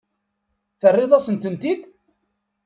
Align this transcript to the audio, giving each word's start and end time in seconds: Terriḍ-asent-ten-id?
Terriḍ-asent-ten-id? 0.79 1.81